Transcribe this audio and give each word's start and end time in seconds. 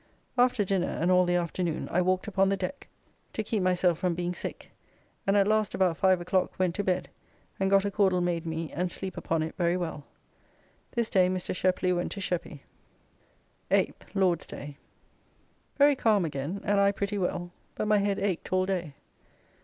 After 0.35 0.63
dinner, 0.63 0.87
and 0.89 1.11
all 1.11 1.25
the 1.27 1.35
afternoon 1.35 1.87
I 1.91 2.01
walked 2.01 2.27
upon 2.27 2.49
the 2.49 2.57
deck 2.57 2.87
to 3.33 3.43
keep 3.43 3.61
myself 3.61 3.99
from 3.99 4.15
being 4.15 4.33
sick, 4.33 4.71
and 5.27 5.37
at 5.37 5.47
last 5.47 5.75
about 5.75 5.95
five 5.95 6.19
o'clock, 6.19 6.57
went 6.57 6.73
to 6.73 6.83
bed 6.83 7.07
and 7.59 7.69
got 7.69 7.85
a 7.85 7.91
caudle 7.91 8.19
made 8.19 8.43
me, 8.47 8.71
and 8.71 8.91
sleep 8.91 9.15
upon 9.15 9.43
it 9.43 9.53
very 9.59 9.77
well. 9.77 10.03
This 10.93 11.07
day 11.07 11.29
Mr. 11.29 11.53
Sheply 11.55 11.93
went 11.95 12.11
to 12.13 12.19
Sheppy. 12.19 12.61
8th 13.69 14.15
(Lord's 14.15 14.47
day). 14.47 14.75
Very 15.77 15.95
calm 15.95 16.25
again, 16.25 16.61
and 16.63 16.79
I 16.79 16.91
pretty 16.91 17.19
well, 17.19 17.51
but 17.75 17.87
my 17.87 17.99
head 17.99 18.17
aked 18.17 18.51
all 18.51 18.65
day. 18.65 18.95